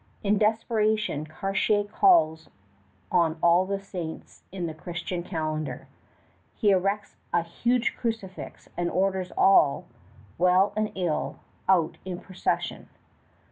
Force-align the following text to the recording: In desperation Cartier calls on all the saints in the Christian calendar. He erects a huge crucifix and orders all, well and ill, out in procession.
In 0.23 0.39
desperation 0.39 1.27
Cartier 1.27 1.83
calls 1.83 2.49
on 3.11 3.37
all 3.43 3.67
the 3.67 3.79
saints 3.79 4.41
in 4.51 4.65
the 4.65 4.73
Christian 4.73 5.21
calendar. 5.21 5.87
He 6.55 6.71
erects 6.71 7.17
a 7.31 7.43
huge 7.43 7.95
crucifix 7.95 8.67
and 8.75 8.89
orders 8.89 9.31
all, 9.37 9.85
well 10.39 10.73
and 10.75 10.91
ill, 10.95 11.35
out 11.69 11.99
in 12.03 12.19
procession. 12.19 12.89